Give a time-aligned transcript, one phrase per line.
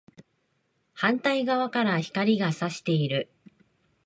[0.95, 3.29] 反対側から光が射している